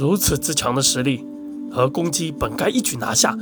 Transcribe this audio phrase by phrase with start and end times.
[0.00, 1.22] 如此之强的实力
[1.70, 3.36] 和攻击，本该一举拿下，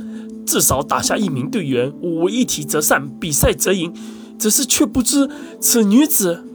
[0.45, 3.93] 至少打下一名队员，五为一体则散，比赛则赢。
[4.37, 6.45] 只是却不知此女子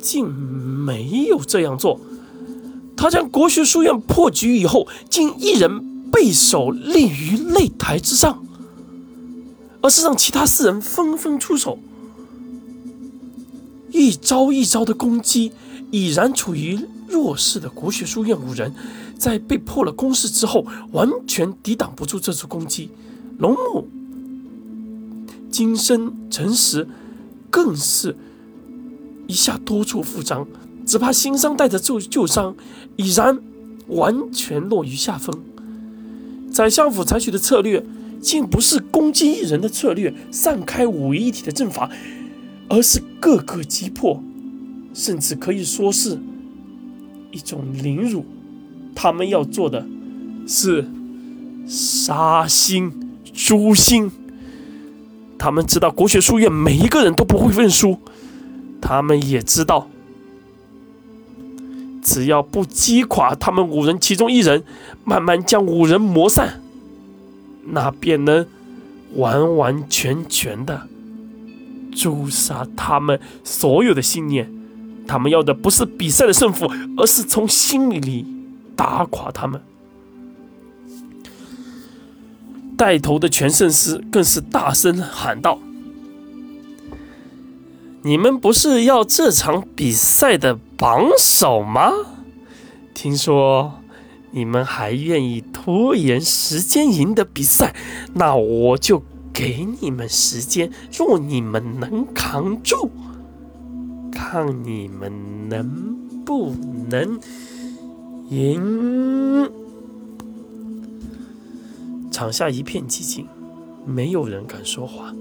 [0.00, 2.00] 竟没有这样做。
[2.96, 8.42] 她将国学书院破局以后，竟一人背手立于擂台之上，
[9.82, 11.78] 而是让其他四人纷纷出手，
[13.92, 15.52] 一招一招的攻击，
[15.90, 18.74] 已然处于弱势的国学书院五人，
[19.16, 22.90] 在被破了攻势之后，完全抵挡不住这次攻击。
[23.38, 23.88] 龙木、
[25.50, 26.86] 金身、陈实，
[27.50, 28.16] 更是
[29.26, 30.46] 一下多处负伤，
[30.84, 32.54] 只怕新伤带着旧旧伤，
[32.96, 33.38] 已然
[33.88, 35.40] 完全落于下风。
[36.52, 37.84] 宰相府采取的策略，
[38.20, 41.90] 竟不是攻击一人的策略，散开五位一体的阵法，
[42.68, 44.22] 而是各个击破，
[44.92, 46.18] 甚至可以说是
[47.30, 48.24] 一种凌辱。
[48.94, 49.86] 他们要做的
[50.46, 50.84] 是
[51.66, 52.92] 杀心、
[53.32, 54.10] 诛心。
[55.38, 58.00] 他们知道国学书院每一个人都不会认输，
[58.80, 59.88] 他们也知道，
[62.02, 64.64] 只要不击垮他们五人其中一人，
[65.04, 66.60] 慢慢将五人磨散，
[67.66, 68.44] 那便能
[69.14, 70.88] 完完全全的
[71.92, 74.57] 诛杀他们所有的信念。
[75.08, 78.26] 他们要的不是比赛的胜负，而是从心里
[78.76, 79.60] 打垮他们。
[82.76, 85.58] 带头的全胜师更是大声喊道
[88.02, 91.90] ：“你们不是要这场比赛的榜首吗？
[92.94, 93.80] 听说
[94.30, 97.74] 你们还愿意拖延时间赢得比赛，
[98.14, 100.70] 那我就给你们时间。
[100.96, 102.90] 若你们能扛住，
[104.18, 106.52] 看你们能不
[106.90, 107.20] 能
[108.28, 109.48] 赢。”
[112.10, 113.28] 场下一片寂静，
[113.86, 115.14] 没有人敢说话。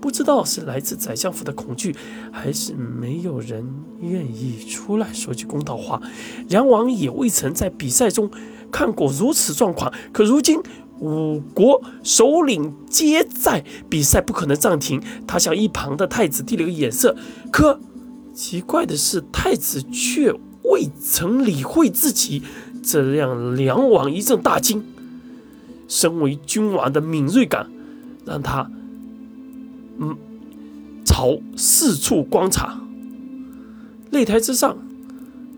[0.00, 1.94] 不知道是来自宰相府的恐惧，
[2.32, 3.64] 还是没有人
[4.00, 6.02] 愿意出来说句公道话。
[6.48, 8.28] 梁王也未曾在比赛中
[8.72, 10.60] 看过如此状况，可如今
[10.98, 15.00] 五国首领皆在，比赛不可能暂停。
[15.28, 17.14] 他向一旁的太子递了个眼色，
[17.52, 17.78] 可
[18.32, 20.32] 奇怪的是，太子却
[20.64, 22.42] 未曾理会自己，
[22.82, 24.84] 这让梁王一阵大惊。
[25.88, 27.68] 身为君王的敏锐感，
[28.24, 28.70] 让他
[29.98, 30.16] 嗯
[31.04, 32.80] 朝四处观察。
[34.12, 34.78] 擂台之上，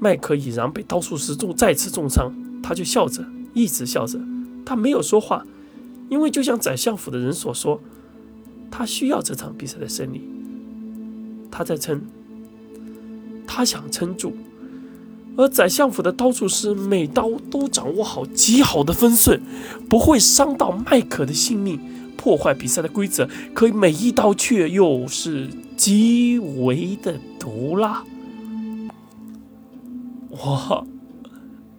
[0.00, 4.18] 麦克已然被刀术师重再次重伤，他就笑着，一直笑着，
[4.64, 5.44] 他没有说话，
[6.08, 7.80] 因为就像宰相府的人所说，
[8.70, 10.22] 他需要这场比赛的胜利，
[11.50, 12.00] 他在称，
[13.46, 14.34] 他想撑住。
[15.34, 19.40] 而宰相府的刀术师每刀都掌握好极好的分寸，
[19.88, 21.80] 不会伤到麦克的性命，
[22.18, 23.26] 破坏比赛的规则。
[23.54, 28.04] 可每一刀却又是极为的毒辣。
[30.28, 30.86] 我，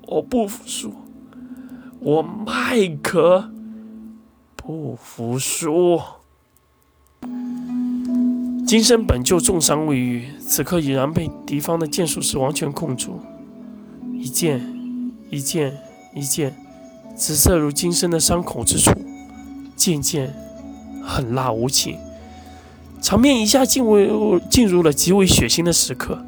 [0.07, 0.93] 我不服输，
[1.99, 3.51] 我麦克
[4.55, 5.99] 不服输。
[8.65, 13.19] 金身本就重伤未愈，此刻已然被敌方的剑术师完全控住。
[14.13, 14.61] 一剑，
[15.29, 15.77] 一剑，
[16.15, 16.55] 一剑，
[17.15, 18.91] 直射入金身的伤口之处，
[19.75, 20.33] 渐渐
[21.03, 21.97] 狠辣无情，
[23.01, 26.25] 场面一下进入进入了极为血腥的时刻。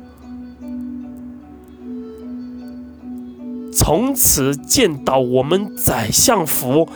[3.73, 6.87] 从此见到我们宰相府，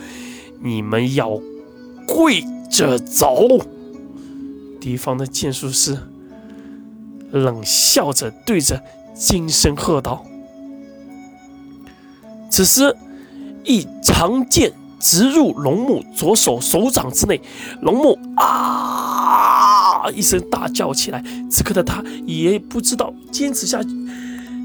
[0.62, 1.40] 你们要
[2.06, 3.46] 跪着走。
[4.80, 5.98] 敌方的剑术师
[7.30, 8.82] 冷笑着对着
[9.14, 10.24] 金身喝道。
[12.50, 12.96] 此时，
[13.64, 17.40] 一长剑直入龙木左手手掌之内，
[17.82, 21.22] 龙木啊一声大叫起来。
[21.50, 23.80] 此刻的他也不知道坚持下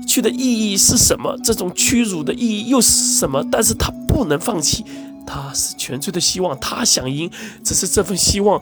[0.07, 3.45] 去的意义是什么，这种屈辱的意义又是什么？
[3.51, 4.83] 但是他不能放弃，
[5.27, 7.29] 他是全粹的希望，他想赢。
[7.63, 8.61] 只是这份希望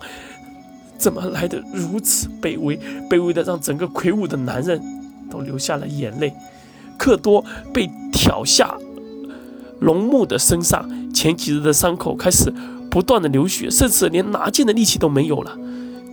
[1.04, 2.80] 怎么来的如此卑微？
[3.10, 4.82] 卑微的让整个魁梧的男人
[5.30, 6.34] 都流下了眼泪。
[6.98, 8.74] 克多被挑下。
[9.82, 12.54] 龙木的身上前几日的伤口开始
[12.90, 15.58] 不断的流血，甚至连拿剑的力气都没有了。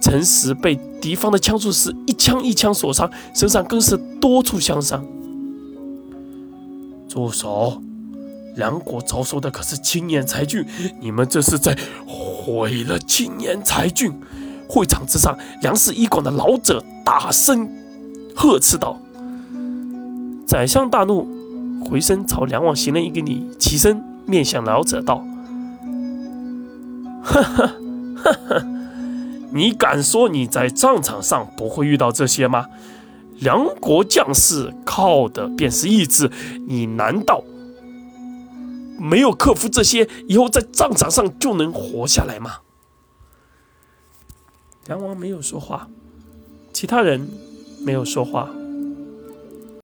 [0.00, 5.06] 陈实被敌方的枪术师一枪一枪所伤，身上更是多处枪伤。
[7.08, 7.80] 住手！
[8.56, 10.66] 两国招收的可是青年才俊，
[11.00, 14.12] 你们这是在毁了青年才俊！
[14.70, 17.68] 会场之上，梁氏医馆的老者大声
[18.36, 18.96] 呵斥道
[20.46, 21.28] ：“宰相大怒。”
[21.90, 25.24] 回身朝梁王行了一个礼，起身面向老者道
[27.24, 27.66] ：“呵呵
[28.16, 28.66] 呵呵，
[29.50, 32.66] 你敢说你在战场上不会遇到这些吗？
[33.38, 36.30] 梁国将士靠的便是意志，
[36.68, 37.42] 你难道
[38.98, 42.58] 没有克服这些，以后在战场上就能活下来吗？”
[44.90, 45.88] 梁王没有说话，
[46.72, 47.28] 其他人
[47.86, 48.50] 没有说话。